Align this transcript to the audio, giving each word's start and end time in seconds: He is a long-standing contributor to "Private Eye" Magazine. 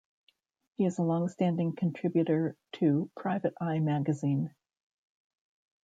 He 0.77 0.85
is 0.87 0.97
a 0.97 1.03
long-standing 1.03 1.75
contributor 1.75 2.57
to 2.79 3.11
"Private 3.15 3.53
Eye" 3.61 3.77
Magazine. 3.77 4.55